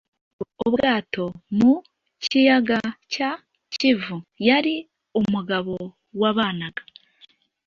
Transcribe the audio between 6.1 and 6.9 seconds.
wabanaga